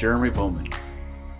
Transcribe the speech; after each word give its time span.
Jeremy 0.00 0.30
Bowman. 0.30 0.66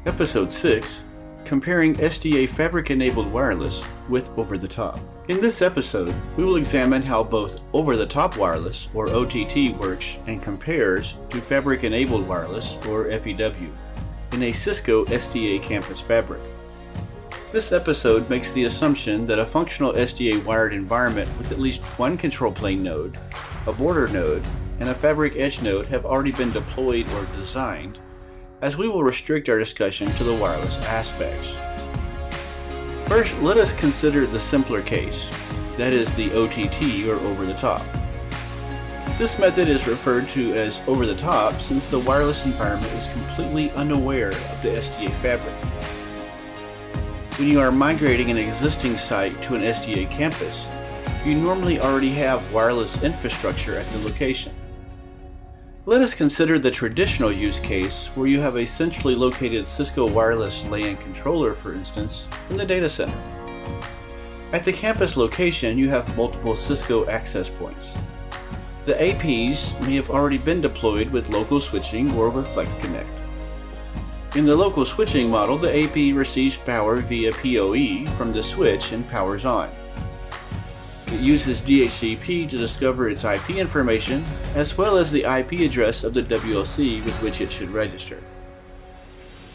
Episode 0.04 0.52
6 0.52 1.02
Comparing 1.46 1.94
SDA 1.94 2.46
Fabric 2.46 2.90
Enabled 2.90 3.32
Wireless 3.32 3.82
with 4.10 4.28
Over 4.38 4.58
the 4.58 4.68
Top. 4.68 5.00
In 5.28 5.40
this 5.40 5.62
episode, 5.62 6.14
we 6.36 6.44
will 6.44 6.56
examine 6.56 7.00
how 7.00 7.24
both 7.24 7.62
Over 7.72 7.96
the 7.96 8.04
Top 8.04 8.36
Wireless, 8.36 8.88
or 8.92 9.08
OTT, 9.08 9.74
works 9.78 10.18
and 10.26 10.42
compares 10.42 11.14
to 11.30 11.40
Fabric 11.40 11.84
Enabled 11.84 12.28
Wireless, 12.28 12.74
or 12.86 13.06
FEW, 13.06 13.72
in 14.32 14.42
a 14.42 14.52
Cisco 14.52 15.06
SDA 15.06 15.62
campus 15.62 15.98
fabric. 15.98 16.42
This 17.52 17.72
episode 17.72 18.28
makes 18.28 18.50
the 18.50 18.64
assumption 18.64 19.26
that 19.26 19.38
a 19.38 19.46
functional 19.46 19.94
SDA 19.94 20.44
wired 20.44 20.74
environment 20.74 21.30
with 21.38 21.50
at 21.50 21.58
least 21.58 21.80
one 21.98 22.18
control 22.18 22.52
plane 22.52 22.82
node, 22.82 23.16
a 23.66 23.72
border 23.72 24.06
node, 24.08 24.44
and 24.80 24.90
a 24.90 24.94
fabric 24.94 25.36
edge 25.36 25.62
node 25.62 25.86
have 25.86 26.04
already 26.04 26.32
been 26.32 26.52
deployed 26.52 27.08
or 27.14 27.24
designed, 27.36 27.98
as 28.62 28.76
we 28.76 28.88
will 28.88 29.02
restrict 29.02 29.48
our 29.48 29.58
discussion 29.58 30.10
to 30.12 30.24
the 30.24 30.34
wireless 30.34 30.76
aspects. 30.84 31.48
First, 33.06 33.36
let 33.40 33.56
us 33.56 33.72
consider 33.72 34.26
the 34.26 34.38
simpler 34.38 34.82
case, 34.82 35.30
that 35.76 35.92
is 35.92 36.12
the 36.14 36.32
OTT 36.32 37.08
or 37.08 37.16
over 37.26 37.46
the 37.46 37.54
top. 37.54 37.82
This 39.18 39.38
method 39.38 39.68
is 39.68 39.86
referred 39.86 40.28
to 40.30 40.54
as 40.54 40.80
over 40.86 41.04
the 41.04 41.16
top 41.16 41.60
since 41.60 41.86
the 41.86 41.98
wireless 41.98 42.46
environment 42.46 42.92
is 42.94 43.08
completely 43.08 43.70
unaware 43.72 44.28
of 44.28 44.62
the 44.62 44.70
SDA 44.70 45.10
fabric. 45.20 45.54
When 47.38 47.48
you 47.48 47.60
are 47.60 47.72
migrating 47.72 48.30
an 48.30 48.38
existing 48.38 48.96
site 48.96 49.40
to 49.42 49.54
an 49.54 49.62
SDA 49.62 50.10
campus, 50.10 50.66
you 51.24 51.34
normally 51.34 51.80
already 51.80 52.10
have 52.10 52.52
wireless 52.52 53.02
infrastructure 53.02 53.76
at 53.76 53.86
the 53.90 53.98
location. 53.98 54.54
Let 55.90 56.02
us 56.02 56.14
consider 56.14 56.56
the 56.60 56.70
traditional 56.70 57.32
use 57.32 57.58
case 57.58 58.10
where 58.14 58.28
you 58.28 58.38
have 58.38 58.54
a 58.54 58.64
centrally 58.64 59.16
located 59.16 59.66
Cisco 59.66 60.06
wireless 60.06 60.64
LAN 60.66 60.96
controller, 60.98 61.52
for 61.52 61.72
instance, 61.72 62.28
in 62.48 62.56
the 62.56 62.64
data 62.64 62.88
center. 62.88 63.20
At 64.52 64.64
the 64.64 64.72
campus 64.72 65.16
location, 65.16 65.76
you 65.76 65.88
have 65.88 66.16
multiple 66.16 66.54
Cisco 66.54 67.08
access 67.08 67.50
points. 67.50 67.98
The 68.86 68.94
APs 68.94 69.84
may 69.84 69.96
have 69.96 70.10
already 70.10 70.38
been 70.38 70.60
deployed 70.60 71.10
with 71.10 71.28
local 71.28 71.60
switching 71.60 72.14
or 72.14 72.30
with 72.30 72.46
FlexConnect. 72.46 73.08
In 74.36 74.44
the 74.44 74.54
local 74.54 74.84
switching 74.84 75.28
model, 75.28 75.58
the 75.58 75.76
AP 75.76 76.16
receives 76.16 76.56
power 76.56 77.00
via 77.00 77.32
PoE 77.32 78.06
from 78.16 78.32
the 78.32 78.44
switch 78.44 78.92
and 78.92 79.10
powers 79.10 79.44
on. 79.44 79.68
Uses 81.20 81.60
DHCP 81.60 82.48
to 82.48 82.56
discover 82.56 83.10
its 83.10 83.24
IP 83.24 83.50
information, 83.50 84.24
as 84.54 84.78
well 84.78 84.96
as 84.96 85.10
the 85.10 85.24
IP 85.24 85.60
address 85.60 86.02
of 86.02 86.14
the 86.14 86.22
WLC 86.22 87.04
with 87.04 87.14
which 87.22 87.42
it 87.42 87.52
should 87.52 87.68
register. 87.68 88.22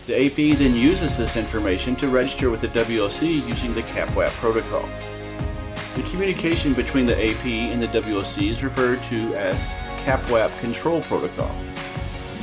The 0.06 0.28
AP 0.28 0.60
then 0.60 0.76
uses 0.76 1.18
this 1.18 1.36
information 1.36 1.96
to 1.96 2.08
register 2.08 2.52
with 2.52 2.62
the 2.62 2.68
WLC 2.68 3.48
using 3.48 3.74
the 3.74 3.82
CAPWAP 3.82 4.30
protocol. 4.34 4.88
The 5.96 6.04
communication 6.04 6.76
between 6.76 7.08
the 7.08 7.16
AP 7.16 7.46
and 7.46 7.82
the 7.82 7.88
WLC 7.88 8.52
is 8.52 8.64
referred 8.64 9.02
to 9.06 9.34
as 9.34 9.58
CAPWAP 10.06 10.56
Control 10.60 11.02
Protocol. 11.02 11.50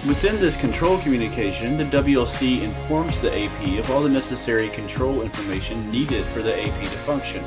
Within 0.09 0.35
this 0.41 0.57
control 0.57 0.99
communication, 0.99 1.77
the 1.77 1.85
WLC 1.85 2.63
informs 2.63 3.21
the 3.21 3.45
AP 3.45 3.79
of 3.79 3.89
all 3.93 4.03
the 4.03 4.09
necessary 4.09 4.69
control 4.71 5.23
information 5.23 5.89
needed 5.93 6.27
for 6.27 6.43
the 6.43 6.61
AP 6.61 6.83
to 6.83 6.99
function 7.07 7.45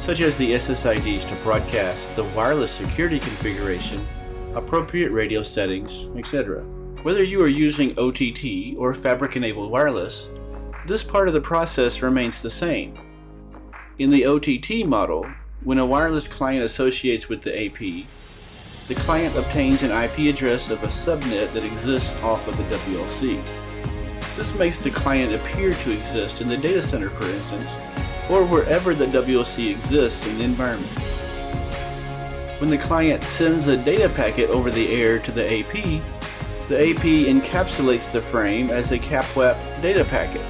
such 0.00 0.20
as 0.22 0.36
the 0.36 0.52
SSIDs 0.52 1.28
to 1.28 1.34
broadcast 1.36 2.14
the 2.16 2.24
wireless 2.24 2.72
security 2.72 3.20
configuration, 3.20 4.00
appropriate 4.54 5.10
radio 5.10 5.42
settings, 5.42 6.08
etc. 6.16 6.62
Whether 7.02 7.22
you 7.22 7.42
are 7.42 7.48
using 7.48 7.96
OTT 7.98 8.76
or 8.78 8.94
fabric 8.94 9.36
enabled 9.36 9.70
wireless, 9.70 10.28
this 10.86 11.02
part 11.02 11.28
of 11.28 11.34
the 11.34 11.40
process 11.40 12.00
remains 12.00 12.40
the 12.40 12.50
same. 12.50 12.98
In 13.98 14.08
the 14.08 14.24
OTT 14.24 14.86
model, 14.86 15.30
when 15.62 15.78
a 15.78 15.84
wireless 15.84 16.26
client 16.26 16.64
associates 16.64 17.28
with 17.28 17.42
the 17.42 17.66
AP, 17.66 18.06
the 18.88 18.94
client 18.94 19.36
obtains 19.36 19.82
an 19.82 19.92
IP 19.92 20.34
address 20.34 20.70
of 20.70 20.82
a 20.82 20.88
subnet 20.88 21.52
that 21.52 21.64
exists 21.64 22.12
off 22.22 22.48
of 22.48 22.56
the 22.56 22.64
WLC. 22.64 23.40
This 24.36 24.54
makes 24.54 24.78
the 24.78 24.90
client 24.90 25.34
appear 25.34 25.74
to 25.74 25.92
exist 25.92 26.40
in 26.40 26.48
the 26.48 26.56
data 26.56 26.82
center, 26.82 27.10
for 27.10 27.26
instance, 27.26 27.70
or 28.30 28.44
wherever 28.44 28.94
the 28.94 29.06
WLC 29.06 29.70
exists 29.70 30.24
in 30.26 30.38
the 30.38 30.44
environment. 30.44 30.90
When 32.60 32.70
the 32.70 32.78
client 32.78 33.24
sends 33.24 33.66
a 33.66 33.76
data 33.76 34.08
packet 34.08 34.50
over 34.50 34.70
the 34.70 34.92
air 34.94 35.18
to 35.18 35.32
the 35.32 35.44
AP, 35.44 36.02
the 36.68 36.90
AP 36.90 37.02
encapsulates 37.02 38.12
the 38.12 38.22
frame 38.22 38.70
as 38.70 38.92
a 38.92 38.98
CAPWAP 38.98 39.82
data 39.82 40.04
packet. 40.04 40.44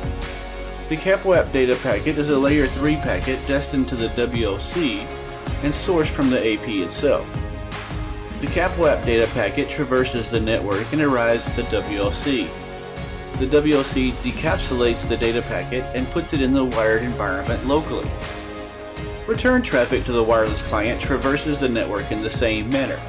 The 0.90 0.96
CAPWAP 0.96 1.52
data 1.52 1.76
packet 1.76 2.18
is 2.18 2.28
a 2.28 2.38
layer 2.38 2.66
3 2.66 2.96
packet 2.96 3.38
destined 3.46 3.88
to 3.88 3.96
the 3.96 4.08
WLC 4.08 5.06
and 5.62 5.72
sourced 5.72 6.08
from 6.08 6.28
the 6.28 6.38
AP 6.38 6.68
itself. 6.68 7.32
The 8.40 8.48
CAPWAP 8.48 9.06
data 9.06 9.26
packet 9.32 9.70
traverses 9.70 10.30
the 10.30 10.40
network 10.40 10.92
and 10.92 11.00
arrives 11.00 11.48
at 11.48 11.56
the 11.56 11.62
WLC 11.62 12.50
the 13.40 13.46
WLC 13.46 14.12
decapsulates 14.22 15.08
the 15.08 15.16
data 15.16 15.40
packet 15.40 15.82
and 15.96 16.06
puts 16.10 16.34
it 16.34 16.42
in 16.42 16.52
the 16.52 16.62
wired 16.62 17.02
environment 17.02 17.66
locally. 17.66 18.06
Return 19.26 19.62
traffic 19.62 20.04
to 20.04 20.12
the 20.12 20.22
wireless 20.22 20.60
client 20.60 21.00
traverses 21.00 21.58
the 21.58 21.68
network 21.68 22.12
in 22.12 22.20
the 22.20 22.28
same 22.28 22.68
manner. 22.68 23.00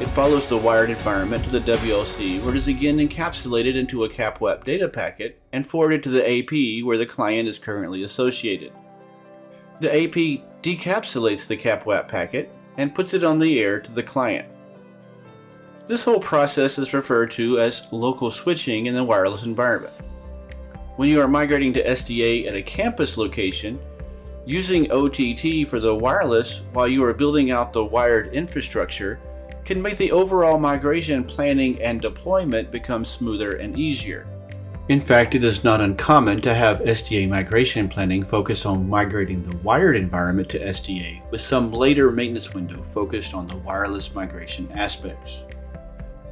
It 0.00 0.06
follows 0.10 0.46
the 0.46 0.56
wired 0.56 0.90
environment 0.90 1.42
to 1.42 1.50
the 1.50 1.72
WLC 1.72 2.40
where 2.40 2.54
it 2.54 2.56
is 2.56 2.68
again 2.68 2.98
encapsulated 2.98 3.74
into 3.74 4.04
a 4.04 4.08
CAPWAP 4.08 4.62
data 4.62 4.88
packet 4.88 5.40
and 5.52 5.66
forwarded 5.66 6.04
to 6.04 6.10
the 6.10 6.22
AP 6.22 6.84
where 6.86 6.96
the 6.96 7.04
client 7.04 7.48
is 7.48 7.58
currently 7.58 8.04
associated. 8.04 8.72
The 9.80 9.92
AP 9.92 10.62
decapsulates 10.62 11.48
the 11.48 11.56
CAPWAP 11.56 12.06
packet 12.06 12.48
and 12.76 12.94
puts 12.94 13.12
it 13.12 13.24
on 13.24 13.40
the 13.40 13.58
air 13.58 13.80
to 13.80 13.90
the 13.90 14.04
client. 14.04 14.46
This 15.92 16.04
whole 16.04 16.20
process 16.20 16.78
is 16.78 16.94
referred 16.94 17.32
to 17.32 17.60
as 17.60 17.86
local 17.92 18.30
switching 18.30 18.86
in 18.86 18.94
the 18.94 19.04
wireless 19.04 19.42
environment. 19.42 19.92
When 20.96 21.10
you 21.10 21.20
are 21.20 21.28
migrating 21.28 21.74
to 21.74 21.84
SDA 21.84 22.48
at 22.48 22.54
a 22.54 22.62
campus 22.62 23.18
location, 23.18 23.78
using 24.46 24.90
OTT 24.90 25.68
for 25.68 25.80
the 25.80 25.94
wireless 25.94 26.62
while 26.72 26.88
you 26.88 27.04
are 27.04 27.12
building 27.12 27.50
out 27.50 27.74
the 27.74 27.84
wired 27.84 28.28
infrastructure 28.28 29.20
can 29.66 29.82
make 29.82 29.98
the 29.98 30.12
overall 30.12 30.58
migration 30.58 31.24
planning 31.24 31.78
and 31.82 32.00
deployment 32.00 32.70
become 32.70 33.04
smoother 33.04 33.56
and 33.56 33.78
easier. 33.78 34.26
In 34.88 35.02
fact, 35.02 35.34
it 35.34 35.44
is 35.44 35.62
not 35.62 35.82
uncommon 35.82 36.40
to 36.40 36.54
have 36.54 36.80
SDA 36.80 37.28
migration 37.28 37.86
planning 37.86 38.24
focus 38.24 38.64
on 38.64 38.88
migrating 38.88 39.42
the 39.42 39.58
wired 39.58 39.98
environment 39.98 40.48
to 40.48 40.58
SDA, 40.58 41.20
with 41.30 41.42
some 41.42 41.70
later 41.70 42.10
maintenance 42.10 42.54
window 42.54 42.82
focused 42.82 43.34
on 43.34 43.46
the 43.46 43.58
wireless 43.58 44.14
migration 44.14 44.72
aspects. 44.72 45.42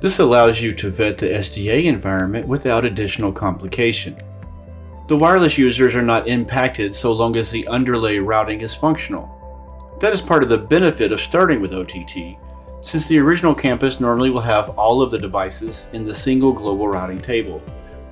This 0.00 0.19
allows 0.19 0.62
you 0.62 0.72
to 0.77 0.91
vet 0.91 1.19
the 1.19 1.27
SDA 1.27 1.84
environment 1.84 2.49
without 2.49 2.87
additional 2.87 3.33
complication. 3.33 4.16
The 5.09 5.16
wireless 5.16 5.59
users 5.59 5.94
are 5.94 6.00
not 6.00 6.27
impacted 6.27 6.94
so 6.94 7.12
long 7.12 7.37
as 7.37 7.50
the 7.50 7.66
underlay 7.66 8.19
routing 8.19 8.62
is 8.62 8.75
functional. 8.75 9.28
That 10.00 10.15
is 10.15 10.22
part 10.22 10.43
of 10.43 10.49
the 10.49 10.56
benefit 10.56 11.12
of 11.12 11.21
starting 11.21 11.61
with 11.61 11.75
OTT, 11.75 12.38
since 12.81 13.06
the 13.06 13.19
original 13.19 13.55
campus 13.55 14.00
normally 14.00 14.31
will 14.31 14.41
have 14.41 14.71
all 14.78 15.03
of 15.03 15.11
the 15.11 15.19
devices 15.19 15.91
in 15.93 16.06
the 16.06 16.15
single 16.15 16.55
global 16.55 16.88
routing 16.88 17.19
table. 17.19 17.62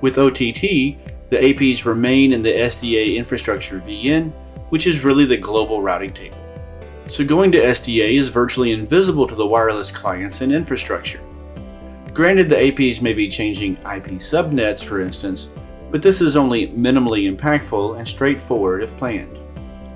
With 0.01 0.19
OTT, 0.19 0.97
the 1.31 1.37
APs 1.37 1.85
remain 1.85 2.33
in 2.33 2.43
the 2.43 2.53
SDA 2.53 3.15
infrastructure 3.15 3.79
VN, 3.79 4.31
which 4.69 4.85
is 4.85 5.03
really 5.03 5.25
the 5.25 5.37
global 5.37 5.81
routing 5.81 6.11
table. 6.11 6.37
So 7.07 7.25
going 7.25 7.51
to 7.53 7.59
SDA 7.59 8.19
is 8.19 8.29
virtually 8.29 8.73
invisible 8.73 9.25
to 9.25 9.33
the 9.33 9.47
wireless 9.47 9.89
clients 9.89 10.41
and 10.41 10.53
infrastructure. 10.53 11.19
Granted, 12.13 12.49
the 12.49 12.55
APs 12.55 13.01
may 13.01 13.13
be 13.13 13.29
changing 13.29 13.73
IP 13.77 14.17
subnets, 14.17 14.83
for 14.83 14.99
instance, 14.99 15.49
but 15.91 16.01
this 16.01 16.21
is 16.21 16.35
only 16.35 16.69
minimally 16.69 17.33
impactful 17.33 17.97
and 17.97 18.07
straightforward 18.07 18.83
if 18.83 18.95
planned. 18.97 19.37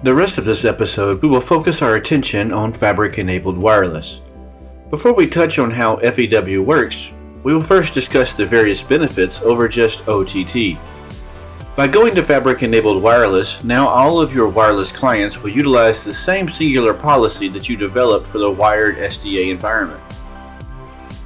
The 0.04 0.14
rest 0.14 0.38
of 0.38 0.46
this 0.46 0.66
episode, 0.66 1.22
we 1.22 1.28
will 1.28 1.42
focus 1.42 1.82
our 1.82 1.96
attention 1.96 2.52
on 2.52 2.74
fabric 2.74 3.18
enabled 3.18 3.58
wireless. 3.58 4.20
Before 4.90 5.14
we 5.14 5.26
touch 5.26 5.58
on 5.60 5.72
how 5.72 5.98
FEW 5.98 6.62
works, 6.62 7.14
we 7.44 7.54
will 7.54 7.62
first 7.62 7.94
discuss 7.94 8.34
the 8.34 8.46
various 8.46 8.84
benefits 8.84 9.42
over 9.42 9.68
just 9.68 10.08
OTT. 10.08 10.78
By 11.76 11.88
going 11.88 12.14
to 12.16 12.24
fabric 12.24 12.62
enabled 12.62 13.02
wireless, 13.02 13.64
now 13.64 13.88
all 13.88 14.22
of 14.22 14.36
your 14.36 14.48
wireless 14.48 14.92
clients 14.92 15.42
will 15.42 15.50
utilize 15.50 16.04
the 16.04 16.14
same 16.14 16.48
singular 16.48 16.94
policy 16.94 17.48
that 17.50 17.68
you 17.68 17.76
developed 17.76 18.28
for 18.28 18.38
the 18.38 18.52
wired 18.52 18.98
SDA 18.98 19.50
environment. 19.50 20.04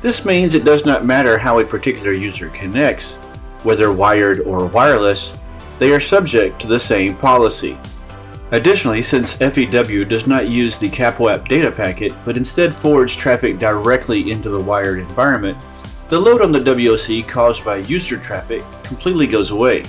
This 0.01 0.25
means 0.25 0.53
it 0.53 0.63
does 0.63 0.85
not 0.85 1.05
matter 1.05 1.37
how 1.37 1.59
a 1.59 1.65
particular 1.65 2.11
user 2.13 2.49
connects, 2.49 3.15
whether 3.63 3.91
wired 3.91 4.41
or 4.41 4.67
wireless, 4.67 5.33
they 5.79 5.91
are 5.91 5.99
subject 5.99 6.61
to 6.61 6.67
the 6.67 6.79
same 6.79 7.15
policy. 7.15 7.77
Additionally, 8.51 9.01
since 9.01 9.33
FEW 9.33 10.05
does 10.05 10.27
not 10.27 10.47
use 10.47 10.77
the 10.77 10.89
CAPWAP 10.89 11.47
data 11.47 11.71
packet 11.71 12.13
but 12.23 12.37
instead 12.37 12.75
forwards 12.75 13.15
traffic 13.15 13.57
directly 13.57 14.31
into 14.31 14.49
the 14.49 14.63
wired 14.63 14.99
environment, 14.99 15.61
the 16.09 16.19
load 16.19 16.41
on 16.41 16.51
the 16.51 16.59
WLC 16.59 17.27
caused 17.27 17.65
by 17.65 17.77
user 17.77 18.17
traffic 18.17 18.63
completely 18.83 19.27
goes 19.27 19.49
away. 19.49 19.83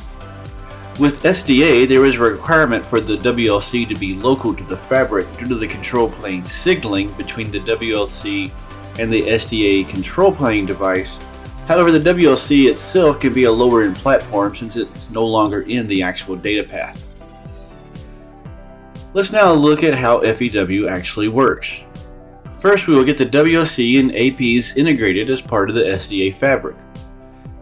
With 0.99 1.23
SDA, 1.23 1.87
there 1.87 2.05
is 2.07 2.17
a 2.17 2.21
requirement 2.21 2.85
for 2.85 3.01
the 3.01 3.17
WLC 3.19 3.87
to 3.87 3.95
be 3.95 4.15
local 4.15 4.53
to 4.53 4.65
the 4.65 4.77
fabric 4.77 5.31
due 5.37 5.47
to 5.47 5.55
the 5.55 5.69
control 5.69 6.11
plane 6.11 6.45
signaling 6.45 7.13
between 7.13 7.53
the 7.53 7.61
WLC 7.61 8.51
and 8.99 9.13
the 9.13 9.23
SDA 9.23 9.89
control 9.89 10.33
plane 10.33 10.67
device. 10.67 11.19
However, 11.67 11.93
the 11.93 11.99
WLC 11.99 12.71
itself 12.71 13.21
can 13.21 13.33
be 13.33 13.45
a 13.45 13.53
lower 13.53 13.83
end 13.83 13.97
platform 13.97 14.57
since 14.57 14.77
it's 14.77 15.11
no 15.11 15.27
longer 15.27 15.63
in 15.63 15.87
the 15.87 16.03
actual 16.03 16.37
data 16.37 16.67
path. 16.67 17.07
Let's 19.15 19.33
now 19.33 19.53
look 19.53 19.83
at 19.83 19.95
how 19.95 20.21
FEW 20.21 20.89
actually 20.89 21.29
works. 21.29 21.85
First, 22.61 22.89
we 22.89 22.95
will 22.95 23.05
get 23.05 23.19
the 23.19 23.27
WLC 23.27 24.01
and 24.01 24.11
APs 24.11 24.77
integrated 24.77 25.31
as 25.31 25.41
part 25.41 25.69
of 25.69 25.77
the 25.77 25.85
SDA 25.85 26.37
fabric. 26.37 26.77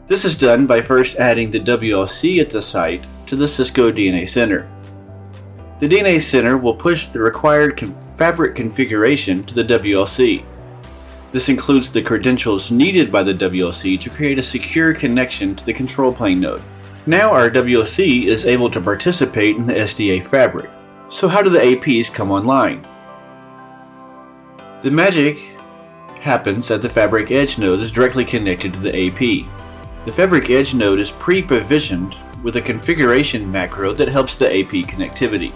This 0.07 0.25
is 0.25 0.39
done 0.39 0.67
by 0.67 0.81
first 0.81 1.17
adding 1.17 1.51
the 1.51 1.61
WLC 1.61 2.41
at 2.41 2.51
the 2.51 2.63
site 2.63 3.05
to 3.27 3.37
the 3.37 3.49
Cisco 3.49 3.91
DNA 3.91 4.29
Center. 4.29 4.71
The 5.81 5.89
DNA 5.89 6.21
Center 6.23 6.57
will 6.57 6.75
push 6.75 7.09
the 7.09 7.21
required 7.21 7.79
fabric 8.17 8.55
configuration 8.55 9.45
to 9.45 9.55
the 9.55 9.65
WLC. 9.65 10.45
This 11.37 11.51
includes 11.51 11.91
the 11.91 12.01
credentials 12.01 12.71
needed 12.71 13.13
by 13.13 13.23
the 13.23 13.35
WLC 13.35 14.01
to 14.01 14.09
create 14.09 14.39
a 14.39 14.43
secure 14.43 14.95
connection 14.95 15.55
to 15.55 15.67
the 15.67 15.75
control 15.75 16.11
plane 16.11 16.41
node. 16.41 16.63
Now 17.05 17.31
our 17.31 17.51
WLC 17.51 18.25
is 18.25 18.47
able 18.47 18.71
to 18.71 18.81
participate 18.81 19.57
in 19.57 19.67
the 19.67 19.75
SDA 19.75 20.27
fabric. 20.27 20.71
So 21.11 21.29
how 21.29 21.43
do 21.43 21.51
the 21.51 21.59
APs 21.59 22.11
come 22.11 22.31
online? 22.31 22.89
The 24.81 24.91
magic 24.91 25.37
happens 26.21 26.71
at 26.71 26.81
the 26.81 26.89
Fabric 26.89 27.31
Edge 27.31 27.59
node 27.59 27.81
is 27.81 27.93
directly 27.93 28.25
connected 28.25 28.73
to 28.73 28.79
the 28.79 29.09
AP. 29.09 30.07
The 30.07 30.15
Fabric 30.15 30.49
Edge 30.49 30.73
node 30.73 31.01
is 31.01 31.11
pre-provisioned 31.11 32.17
with 32.43 32.57
a 32.57 32.63
configuration 32.63 33.53
macro 33.53 33.93
that 33.93 34.09
helps 34.09 34.39
the 34.39 34.49
AP 34.49 34.89
connectivity. 34.89 35.51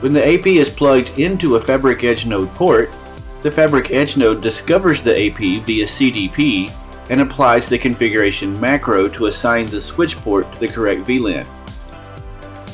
When 0.00 0.12
the 0.12 0.24
AP 0.24 0.46
is 0.46 0.70
plugged 0.70 1.18
into 1.18 1.56
a 1.56 1.60
Fabric 1.60 2.04
Edge 2.04 2.24
node 2.24 2.54
port, 2.54 2.94
the 3.42 3.50
Fabric 3.50 3.90
Edge 3.90 4.16
node 4.16 4.42
discovers 4.42 5.02
the 5.02 5.28
AP 5.28 5.38
via 5.64 5.86
CDP 5.86 6.70
and 7.08 7.20
applies 7.20 7.68
the 7.68 7.78
configuration 7.78 8.58
macro 8.60 9.08
to 9.08 9.26
assign 9.26 9.66
the 9.66 9.80
switch 9.80 10.16
port 10.18 10.52
to 10.52 10.60
the 10.60 10.68
correct 10.68 11.02
VLAN. 11.02 11.46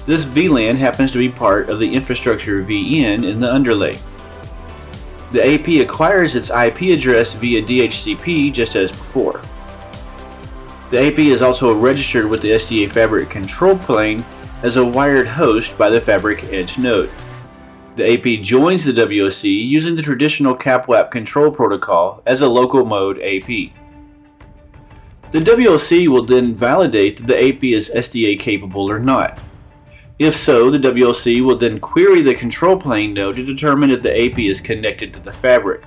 This 0.07 0.25
VLAN 0.25 0.77
happens 0.77 1.13
to 1.13 1.19
be 1.19 1.29
part 1.29 1.69
of 1.69 1.81
the 1.81 1.93
infrastructure 1.93 2.63
VN 2.63 3.29
in 3.29 3.41
the 3.41 3.53
underlay. 3.53 3.99
The 5.33 5.55
AP 5.55 5.85
acquires 5.85 6.37
its 6.37 6.51
IP 6.51 6.97
address 6.97 7.33
via 7.33 7.63
DHCP 7.63 8.53
just 8.53 8.77
as 8.77 8.93
before. 8.93 9.41
The 10.91 11.09
AP 11.09 11.19
is 11.19 11.43
also 11.43 11.75
registered 11.75 12.27
with 12.27 12.43
the 12.43 12.51
SDA 12.51 12.93
Fabric 12.93 13.29
control 13.31 13.77
plane 13.77 14.25
as 14.63 14.77
a 14.77 14.85
wired 14.85 15.27
host 15.27 15.77
by 15.77 15.91
the 15.91 16.01
Fabric 16.01 16.45
Edge 16.53 16.79
node. 16.79 17.11
The 17.97 18.13
AP 18.13 18.43
joins 18.43 18.85
the 18.85 18.93
WLC 18.93 19.45
using 19.45 19.97
the 19.97 20.03
traditional 20.03 20.55
CAPWAP 20.55 21.11
control 21.11 21.51
protocol 21.51 22.23
as 22.27 22.43
a 22.43 22.49
local 22.49 22.85
mode 22.85 23.19
AP. 23.23 23.73
The 25.33 25.41
WLC 25.41 26.07
will 26.07 26.27
then 26.27 26.55
validate 26.55 27.17
that 27.17 27.27
the 27.27 27.49
AP 27.49 27.65
is 27.65 27.91
SDA 27.95 28.39
capable 28.39 28.91
or 28.91 28.99
not. 28.99 29.39
If 30.19 30.37
so, 30.39 30.71
the 30.71 30.79
WLC 30.79 31.43
will 31.43 31.57
then 31.57 31.81
query 31.81 32.21
the 32.21 32.35
control 32.35 32.79
plane 32.79 33.15
node 33.15 33.37
to 33.37 33.47
determine 33.47 33.91
if 33.91 34.03
the 34.03 34.27
AP 34.27 34.41
is 34.41 34.61
connected 34.61 35.15
to 35.15 35.21
the 35.21 35.33
fabric. 35.33 35.83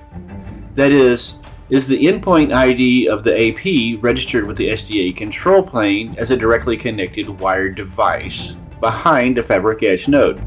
That 0.74 0.90
is, 0.90 1.38
is 1.68 1.86
the 1.86 2.06
endpoint 2.06 2.52
ID 2.52 3.08
of 3.08 3.22
the 3.22 3.50
AP 3.50 4.02
registered 4.02 4.48
with 4.48 4.56
the 4.56 4.70
SDA 4.70 5.16
control 5.16 5.62
plane 5.62 6.16
as 6.18 6.32
a 6.32 6.36
directly 6.36 6.76
connected 6.76 7.28
wired 7.28 7.76
device 7.76 8.56
behind 8.80 9.38
a 9.38 9.44
Fabric 9.44 9.84
Edge 9.84 10.08
node? 10.08 10.42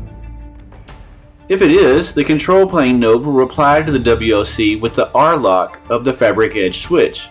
If 1.54 1.62
it 1.62 1.70
is, 1.70 2.16
the 2.16 2.24
control 2.24 2.66
plane 2.66 3.00
node 3.00 3.24
will 3.24 3.32
reply 3.32 3.84
to 3.84 3.92
the 3.92 4.00
WLC 4.00 4.82
with 4.82 4.96
the 4.96 5.12
RLOC 5.14 5.88
of 5.88 6.04
the 6.04 6.12
Fabric 6.12 6.56
Edge 6.56 6.80
switch. 6.80 7.30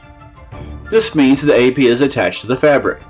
This 0.92 1.16
means 1.16 1.42
the 1.42 1.60
AP 1.60 1.80
is 1.80 2.02
attached 2.02 2.42
to 2.42 2.46
the 2.46 2.56
fabric. 2.56 3.02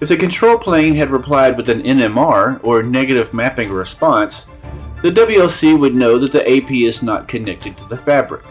If 0.00 0.08
the 0.08 0.16
control 0.16 0.56
plane 0.56 0.94
had 0.94 1.10
replied 1.10 1.58
with 1.58 1.68
an 1.68 1.82
NMR, 1.82 2.58
or 2.64 2.82
negative 2.82 3.34
mapping 3.34 3.70
response, 3.70 4.46
the 5.02 5.10
WLC 5.10 5.78
would 5.78 5.94
know 5.94 6.18
that 6.18 6.32
the 6.32 6.50
AP 6.50 6.70
is 6.70 7.02
not 7.02 7.28
connected 7.28 7.76
to 7.76 7.84
the 7.84 7.98
fabric. 7.98 8.42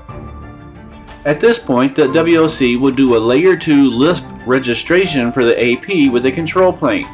At 1.25 1.41
this 1.41 1.57
point, 1.57 1.95
the 1.95 2.03
WLC 2.03 2.80
would 2.80 2.97
do 2.97 3.15
a 3.15 3.18
Layer 3.18 3.57
2 3.57 3.89
Lisp 3.89 4.27
registration 4.45 5.31
for 5.31 5.44
the 5.44 5.57
AP 5.59 6.12
with 6.13 6.21
the 6.21 6.31
control 6.31 6.71
plane. 6.71 7.07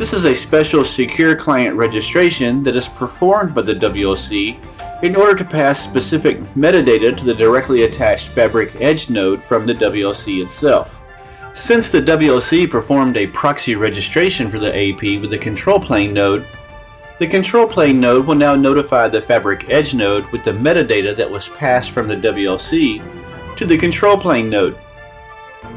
This 0.00 0.14
is 0.14 0.24
a 0.24 0.34
special 0.34 0.82
secure 0.82 1.36
client 1.36 1.76
registration 1.76 2.62
that 2.62 2.74
is 2.74 2.88
performed 2.88 3.54
by 3.54 3.60
the 3.60 3.74
WLC 3.74 4.58
in 5.02 5.14
order 5.14 5.36
to 5.36 5.44
pass 5.44 5.78
specific 5.78 6.40
metadata 6.54 7.14
to 7.14 7.22
the 7.22 7.34
directly 7.34 7.82
attached 7.82 8.28
Fabric 8.28 8.74
Edge 8.80 9.10
node 9.10 9.44
from 9.44 9.66
the 9.66 9.74
WLC 9.74 10.42
itself. 10.42 11.04
Since 11.52 11.90
the 11.90 12.00
WLC 12.00 12.70
performed 12.70 13.18
a 13.18 13.26
proxy 13.26 13.74
registration 13.74 14.50
for 14.50 14.58
the 14.58 14.74
AP 14.74 15.20
with 15.20 15.32
the 15.32 15.38
control 15.38 15.78
plane 15.78 16.14
node, 16.14 16.46
the 17.18 17.26
control 17.26 17.66
plane 17.66 18.00
node 18.00 18.26
will 18.26 18.36
now 18.36 18.54
notify 18.54 19.06
the 19.06 19.20
Fabric 19.20 19.68
Edge 19.68 19.92
node 19.92 20.24
with 20.32 20.44
the 20.44 20.52
metadata 20.52 21.14
that 21.14 21.30
was 21.30 21.50
passed 21.50 21.90
from 21.90 22.08
the 22.08 22.16
WLC 22.16 23.02
to 23.54 23.66
the 23.66 23.76
control 23.76 24.16
plane 24.16 24.48
node. 24.48 24.78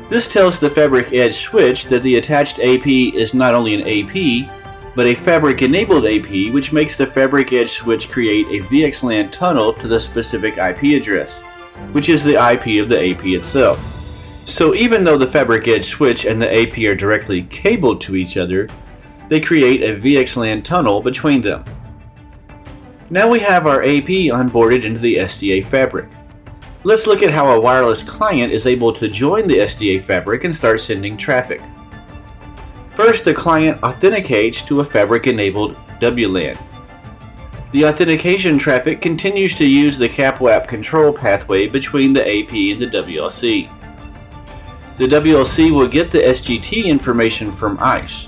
This 0.09 0.27
tells 0.27 0.59
the 0.59 0.69
Fabric 0.69 1.13
Edge 1.13 1.37
switch 1.37 1.85
that 1.85 2.03
the 2.03 2.17
attached 2.17 2.59
AP 2.59 2.85
is 2.87 3.33
not 3.33 3.55
only 3.55 3.73
an 3.73 3.81
AP, 3.81 4.49
but 4.95 5.07
a 5.07 5.15
Fabric 5.15 5.61
enabled 5.61 6.05
AP, 6.05 6.53
which 6.53 6.71
makes 6.71 6.95
the 6.95 7.07
Fabric 7.07 7.51
Edge 7.51 7.71
switch 7.71 8.09
create 8.09 8.45
a 8.47 8.65
VXLAN 8.65 9.31
tunnel 9.31 9.73
to 9.73 9.87
the 9.87 9.99
specific 9.99 10.57
IP 10.57 11.01
address, 11.01 11.41
which 11.93 12.09
is 12.09 12.23
the 12.23 12.33
IP 12.33 12.81
of 12.81 12.89
the 12.89 13.11
AP 13.11 13.25
itself. 13.25 13.79
So 14.45 14.75
even 14.75 15.03
though 15.03 15.17
the 15.17 15.25
Fabric 15.25 15.67
Edge 15.67 15.85
switch 15.85 16.25
and 16.25 16.41
the 16.41 16.53
AP 16.53 16.77
are 16.79 16.95
directly 16.95 17.43
cabled 17.43 18.01
to 18.01 18.15
each 18.15 18.37
other, 18.37 18.67
they 19.29 19.39
create 19.39 19.81
a 19.81 19.99
VXLAN 19.99 20.63
tunnel 20.63 21.01
between 21.01 21.41
them. 21.41 21.63
Now 23.09 23.29
we 23.29 23.39
have 23.39 23.65
our 23.65 23.81
AP 23.81 24.29
onboarded 24.29 24.83
into 24.83 24.99
the 24.99 25.15
SDA 25.15 25.65
fabric. 25.67 26.09
Let's 26.83 27.07
look 27.07 27.23
at 27.23 27.31
how 27.31 27.51
a 27.51 27.59
wireless 27.59 28.03
client 28.03 28.51
is 28.51 28.67
able 28.67 28.91
to 28.93 29.07
join 29.07 29.47
the 29.47 29.59
SDA 29.59 30.03
fabric 30.03 30.43
and 30.43 30.55
start 30.55 30.81
sending 30.81 31.17
traffic. 31.17 31.61
First, 32.91 33.25
the 33.25 33.33
client 33.33 33.81
authenticates 33.83 34.61
to 34.63 34.81
a 34.81 34.85
fabric 34.85 35.27
enabled 35.27 35.75
WLAN. 35.99 36.57
The 37.71 37.85
authentication 37.85 38.57
traffic 38.57 39.01
continues 39.01 39.55
to 39.57 39.65
use 39.65 39.97
the 39.97 40.09
CAPWAP 40.09 40.67
control 40.67 41.13
pathway 41.13 41.67
between 41.67 42.13
the 42.13 42.21
AP 42.21 42.51
and 42.51 42.81
the 42.81 42.87
WLC 42.87 43.69
the 44.97 45.07
WLC 45.07 45.71
will 45.71 45.87
get 45.87 46.11
the 46.11 46.19
SGT 46.19 46.85
information 46.85 47.51
from 47.51 47.79
ISE. 47.81 48.27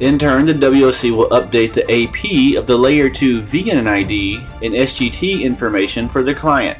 In 0.00 0.18
turn, 0.18 0.46
the 0.46 0.54
WLC 0.54 1.14
will 1.14 1.28
update 1.28 1.74
the 1.74 1.84
AP 1.84 2.58
of 2.58 2.66
the 2.66 2.76
Layer 2.76 3.10
2 3.10 3.42
VN 3.42 3.86
ID 3.86 4.36
and 4.62 4.74
SGT 4.74 5.42
information 5.42 6.08
for 6.08 6.22
the 6.22 6.34
client. 6.34 6.78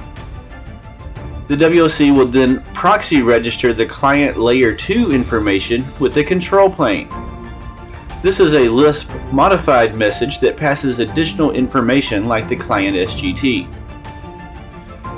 The 1.49 1.57
WLC 1.57 2.17
will 2.17 2.27
then 2.27 2.63
proxy 2.73 3.21
register 3.21 3.73
the 3.73 3.85
client 3.85 4.39
Layer 4.39 4.75
2 4.75 5.13
information 5.13 5.85
with 5.99 6.15
the 6.15 6.23
control 6.23 6.71
plane. 6.71 7.09
This 8.23 8.39
is 8.39 8.55
a 8.55 8.69
Lisp 8.69 9.11
modified 9.33 9.97
message 9.97 10.39
that 10.39 10.57
passes 10.57 11.01
additional 11.01 11.51
information 11.51 12.29
like 12.29 12.49
the 12.49 12.57
client 12.57 12.97
SGT. 12.97 13.69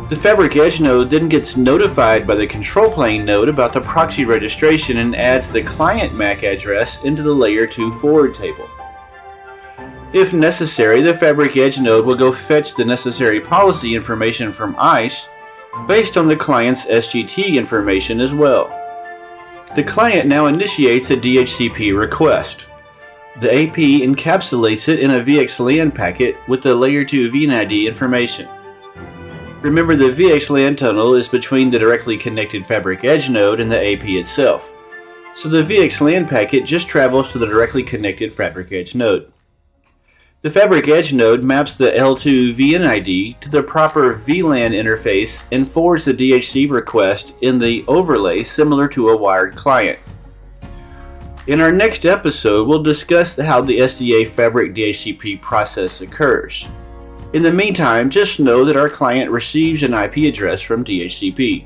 The 0.09 0.17
Fabric 0.17 0.57
Edge 0.57 0.81
node 0.81 1.11
then 1.11 1.29
gets 1.29 1.59
notified 1.59 2.27
by 2.27 2.35
the 2.35 2.47
control 2.47 2.91
plane 2.91 3.27
node 3.27 3.51
about 3.51 3.75
the 3.75 3.81
proxy 3.83 4.25
registration 4.25 4.99
and 4.99 5.15
adds 5.15 5.51
the 5.51 5.63
client 5.63 6.15
MAC 6.15 6.43
address 6.43 7.05
into 7.05 7.23
the 7.23 7.33
layer 7.33 7.67
2 7.67 7.93
forward 7.93 8.35
table. 8.35 8.69
If 10.15 10.33
necessary, 10.33 11.03
the 11.03 11.13
Fabric 11.13 11.57
Edge 11.59 11.79
node 11.79 12.07
will 12.07 12.15
go 12.15 12.33
fetch 12.33 12.75
the 12.75 12.85
necessary 12.85 13.41
policy 13.41 13.95
information 13.95 14.53
from 14.53 14.77
ISE 14.79 15.29
based 15.87 16.17
on 16.17 16.29
the 16.29 16.37
client's 16.37 16.87
SGT 16.87 17.55
information 17.55 18.21
as 18.21 18.33
well. 18.33 18.69
The 19.77 19.83
client 19.85 20.29
now 20.29 20.47
initiates 20.47 21.11
a 21.11 21.17
DHCP 21.17 21.99
request. 21.99 22.67
The 23.41 23.53
AP 23.53 23.77
encapsulates 23.77 24.89
it 24.89 25.01
in 25.01 25.11
a 25.11 25.21
VXLAN 25.21 25.93
packet 25.93 26.37
with 26.47 26.63
the 26.63 26.75
Layer 26.75 27.05
2 27.05 27.31
VNID 27.31 27.89
information. 27.89 28.49
Remember 29.63 29.97
the 29.97 30.13
VXLAN 30.13 30.77
tunnel 30.77 31.15
is 31.15 31.27
between 31.27 31.71
the 31.71 31.79
directly 31.79 32.17
connected 32.17 32.65
Fabric 32.65 33.03
Edge 33.03 33.29
node 33.29 33.59
and 33.59 33.73
the 33.73 33.93
AP 33.93 34.05
itself. 34.11 34.73
So 35.35 35.49
the 35.49 35.65
VXLAN 35.65 36.29
packet 36.29 36.65
just 36.65 36.87
travels 36.87 37.33
to 37.33 37.39
the 37.39 37.47
directly 37.47 37.83
connected 37.83 38.33
Fabric 38.33 38.71
Edge 38.71 38.95
node. 38.95 39.33
The 40.45 40.51
Fabric 40.51 40.89
Edge 40.89 41.15
node 41.15 41.43
maps 41.43 41.75
the 41.75 41.91
L2 41.93 42.55
VNID 42.55 43.41
to 43.41 43.49
the 43.49 43.63
proper 43.63 44.15
VLAN 44.15 44.73
interface 44.73 45.47
and 45.51 45.67
forwards 45.67 46.05
the 46.05 46.13
DHCP 46.13 46.71
request 46.71 47.33
in 47.41 47.59
the 47.59 47.83
overlay 47.89 48.45
similar 48.45 48.87
to 48.89 49.09
a 49.09 49.17
wired 49.17 49.57
client. 49.57 49.99
In 51.47 51.63
our 51.63 51.73
next 51.73 52.05
episode, 52.05 52.69
we'll 52.69 52.83
discuss 52.83 53.39
how 53.39 53.63
the 53.63 53.79
SDA 53.79 54.29
Fabric 54.29 54.75
DHCP 54.75 55.41
process 55.41 56.03
occurs. 56.03 56.69
In 57.33 57.43
the 57.43 57.51
meantime, 57.51 58.11
just 58.11 58.39
know 58.39 58.67
that 58.67 58.77
our 58.77 58.91
client 58.91 59.31
receives 59.31 59.83
an 59.83 59.95
IP 59.95 60.29
address 60.29 60.61
from 60.61 60.85
DHCP. 60.85 61.65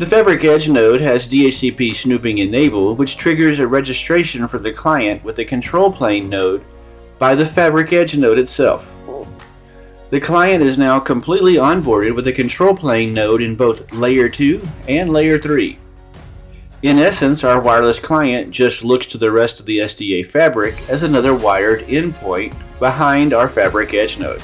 The 0.00 0.06
Fabric 0.06 0.42
Edge 0.42 0.68
node 0.68 1.00
has 1.00 1.28
DHCP 1.28 1.94
snooping 1.94 2.38
enabled, 2.38 2.98
which 2.98 3.16
triggers 3.16 3.60
a 3.60 3.68
registration 3.68 4.48
for 4.48 4.58
the 4.58 4.72
client 4.72 5.22
with 5.22 5.36
the 5.36 5.44
control 5.44 5.92
plane 5.92 6.28
node 6.28 6.64
by 7.18 7.34
the 7.34 7.46
Fabric 7.46 7.92
Edge 7.92 8.16
node 8.16 8.38
itself. 8.38 9.00
The 10.10 10.20
client 10.20 10.62
is 10.62 10.78
now 10.78 11.00
completely 11.00 11.54
onboarded 11.54 12.14
with 12.14 12.28
a 12.28 12.32
control 12.32 12.76
plane 12.76 13.12
node 13.12 13.42
in 13.42 13.56
both 13.56 13.92
Layer 13.92 14.28
2 14.28 14.66
and 14.88 15.12
Layer 15.12 15.38
3. 15.38 15.78
In 16.82 16.98
essence, 16.98 17.42
our 17.42 17.60
wireless 17.60 17.98
client 17.98 18.52
just 18.52 18.84
looks 18.84 19.06
to 19.06 19.18
the 19.18 19.32
rest 19.32 19.58
of 19.58 19.66
the 19.66 19.78
SDA 19.78 20.30
fabric 20.30 20.76
as 20.88 21.02
another 21.02 21.34
wired 21.34 21.80
endpoint 21.86 22.54
behind 22.78 23.32
our 23.32 23.48
Fabric 23.48 23.94
Edge 23.94 24.18
node. 24.18 24.42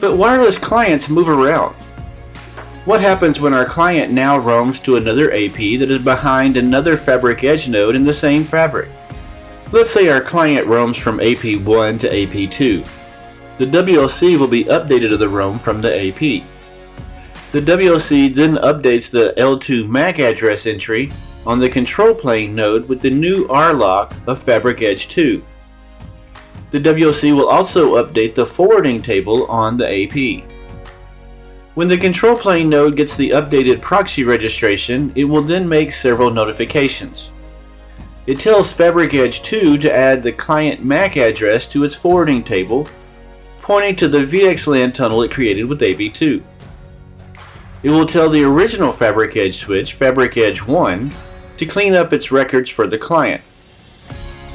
But 0.00 0.16
wireless 0.16 0.58
clients 0.58 1.10
move 1.10 1.28
around. 1.28 1.74
What 2.84 3.00
happens 3.00 3.40
when 3.40 3.52
our 3.52 3.66
client 3.66 4.12
now 4.12 4.38
roams 4.38 4.80
to 4.80 4.96
another 4.96 5.30
AP 5.32 5.78
that 5.78 5.90
is 5.90 6.02
behind 6.02 6.56
another 6.56 6.96
Fabric 6.96 7.44
Edge 7.44 7.68
node 7.68 7.94
in 7.94 8.04
the 8.04 8.14
same 8.14 8.44
fabric? 8.44 8.88
Let's 9.72 9.90
say 9.90 10.10
our 10.10 10.20
client 10.20 10.66
roams 10.66 10.98
from 10.98 11.16
AP1 11.16 11.98
to 12.00 12.10
AP2. 12.10 12.86
The 13.56 13.64
WLC 13.64 14.38
will 14.38 14.46
be 14.46 14.64
updated 14.64 15.08
to 15.08 15.16
the 15.16 15.30
roam 15.30 15.58
from 15.58 15.80
the 15.80 15.88
AP. 15.88 16.44
The 17.52 17.62
WLC 17.62 18.34
then 18.34 18.56
updates 18.56 19.10
the 19.10 19.32
L2 19.38 19.88
MAC 19.88 20.18
address 20.18 20.66
entry 20.66 21.10
on 21.46 21.58
the 21.58 21.70
control 21.70 22.14
plane 22.14 22.54
node 22.54 22.86
with 22.86 23.00
the 23.00 23.10
new 23.10 23.48
RLOC 23.48 24.28
of 24.28 24.42
Fabric 24.42 24.82
Edge 24.82 25.08
2. 25.08 25.42
The 26.70 26.80
WLC 26.80 27.34
will 27.34 27.48
also 27.48 27.94
update 27.94 28.34
the 28.34 28.44
forwarding 28.44 29.00
table 29.00 29.46
on 29.46 29.78
the 29.78 29.88
AP. 29.88 30.46
When 31.76 31.88
the 31.88 31.96
control 31.96 32.36
plane 32.36 32.68
node 32.68 32.94
gets 32.94 33.16
the 33.16 33.30
updated 33.30 33.80
proxy 33.80 34.24
registration, 34.24 35.14
it 35.14 35.24
will 35.24 35.40
then 35.40 35.66
make 35.66 35.92
several 35.92 36.30
notifications. 36.30 37.32
It 38.24 38.38
tells 38.38 38.70
Fabric 38.70 39.14
Edge 39.14 39.42
2 39.42 39.78
to 39.78 39.92
add 39.92 40.22
the 40.22 40.30
client 40.30 40.84
MAC 40.84 41.16
address 41.16 41.66
to 41.68 41.82
its 41.82 41.96
forwarding 41.96 42.44
table, 42.44 42.88
pointing 43.60 43.96
to 43.96 44.06
the 44.06 44.24
VXLAN 44.24 44.94
tunnel 44.94 45.22
it 45.22 45.32
created 45.32 45.64
with 45.64 45.80
AP2. 45.80 46.42
It 47.82 47.90
will 47.90 48.06
tell 48.06 48.30
the 48.30 48.44
original 48.44 48.92
Fabric 48.92 49.36
Edge 49.36 49.56
switch, 49.56 49.94
Fabric 49.94 50.36
Edge 50.36 50.64
1, 50.64 51.10
to 51.56 51.66
clean 51.66 51.94
up 51.94 52.12
its 52.12 52.30
records 52.30 52.70
for 52.70 52.86
the 52.86 52.98
client. 52.98 53.42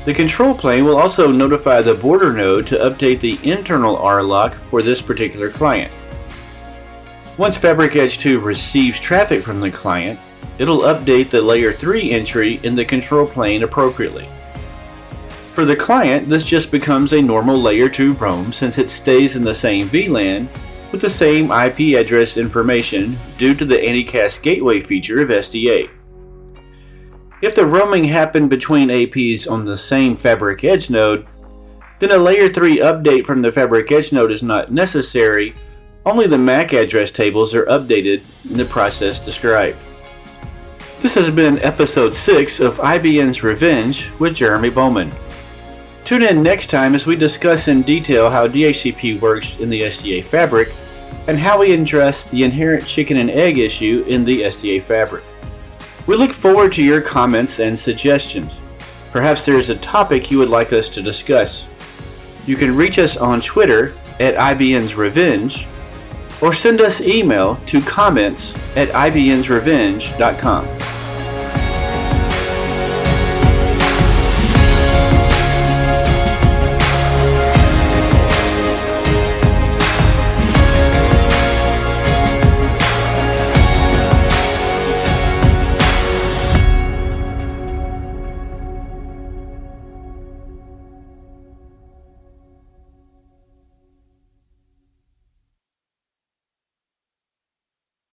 The 0.06 0.14
control 0.14 0.56
plane 0.56 0.86
will 0.86 0.96
also 0.96 1.30
notify 1.30 1.82
the 1.82 1.94
border 1.94 2.32
node 2.32 2.66
to 2.68 2.78
update 2.78 3.20
the 3.20 3.38
internal 3.44 3.98
RLOC 3.98 4.54
for 4.70 4.82
this 4.82 5.02
particular 5.02 5.52
client. 5.52 5.92
Once 7.38 7.58
Fabric 7.58 7.98
Edge 7.98 8.18
2 8.20 8.40
receives 8.40 8.98
traffic 8.98 9.44
from 9.44 9.60
the 9.60 9.70
client, 9.70 10.18
it'll 10.60 10.82
update 10.82 11.30
the 11.30 11.42
Layer 11.42 11.72
3 11.72 12.12
entry 12.12 12.60
in 12.64 12.76
the 12.76 12.86
control 12.86 13.28
plane 13.28 13.64
appropriately. 13.64 14.28
For 15.54 15.66
the 15.66 15.76
client, 15.76 16.30
this 16.30 16.44
just 16.44 16.72
becomes 16.72 17.14
a 17.14 17.22
normal 17.22 17.60
Layer 17.60 17.90
2 17.90 18.14
roam 18.14 18.54
since 18.54 18.78
it 18.78 18.90
stays 18.90 19.36
in 19.36 19.44
the 19.44 19.56
same 19.56 19.90
VLAN 19.90 20.48
with 20.92 21.02
the 21.02 21.10
same 21.10 21.52
IP 21.52 21.98
address 21.98 22.38
information 22.38 23.18
due 23.38 23.56
to 23.56 23.66
the 23.66 23.76
Anycast 23.76 24.42
Gateway 24.42 24.82
feature 24.82 25.22
of 25.22 25.30
SDA. 25.30 25.90
If 27.42 27.56
the 27.56 27.66
roaming 27.66 28.04
happened 28.04 28.50
between 28.50 28.90
APs 28.90 29.50
on 29.50 29.66
the 29.66 29.78
same 29.78 30.16
Fabric 30.16 30.64
Edge 30.64 30.90
node, 30.90 31.28
then 32.00 32.12
a 32.12 32.18
Layer 32.18 32.50
3 32.50 32.78
update 32.78 33.26
from 33.26 33.42
the 33.42 33.52
Fabric 33.52 33.92
Edge 33.92 34.12
node 34.12 34.32
is 34.32 34.44
not 34.44 34.72
necessary, 34.72 35.56
only 36.06 36.28
the 36.28 36.38
MAC 36.38 36.74
address 36.74 37.12
tables 37.12 37.54
are 37.54 37.66
updated 37.66 38.22
in 38.50 38.58
the 38.58 38.66
process 38.66 39.20
described. 39.20 39.78
This 41.00 41.14
has 41.14 41.30
been 41.30 41.60
episode 41.60 42.16
6 42.16 42.60
of 42.60 42.80
IBN's 42.80 43.44
Revenge 43.44 44.10
with 44.18 44.34
Jeremy 44.34 44.72
Bowman. 44.72 45.12
Tune 46.04 46.24
in 46.24 46.42
next 46.42 46.72
time 46.72 46.96
as 46.96 47.06
we 47.06 47.16
discuss 47.16 47.68
in 47.68 47.84
detail 47.84 48.32
how 48.32 48.48
DHCP 48.48 49.22
works 49.22 49.60
in 49.60 49.70
the 49.70 49.82
SDA 49.82 50.24
fabric 50.24 50.74
and 51.28 51.38
how 51.38 51.60
we 51.60 51.72
address 51.72 52.28
the 52.28 52.44
inherent 52.44 52.88
chicken 52.88 53.18
and 53.18 53.30
egg 53.30 53.60
issue 53.60 54.06
in 54.08 54.26
the 54.26 54.42
SDA 54.42 54.82
fabric. 54.82 55.24
We 56.08 56.16
look 56.16 56.34
forward 56.34 56.74
to 56.74 56.84
your 56.84 57.02
comments 57.02 57.60
and 57.60 57.78
suggestions. 57.78 58.60
Perhaps 59.12 59.46
there 59.46 59.60
is 59.60 59.70
a 59.70 59.76
topic 59.76 60.32
you 60.32 60.40
would 60.40 60.50
like 60.50 60.74
us 60.74 60.90
to 60.90 61.04
discuss. 61.04 61.68
You 62.48 62.56
can 62.56 62.76
reach 62.76 62.98
us 62.98 63.18
on 63.18 63.40
Twitter 63.40 63.94
at 64.20 64.34
IBN's 64.34 64.96
Revenge 64.96 65.68
or 66.42 66.54
send 66.54 66.82
us 66.82 67.02
email 67.02 67.56
to 67.68 67.82
comments 67.82 68.54
at 68.76 68.90
ibnsrevenge.com. 68.90 70.97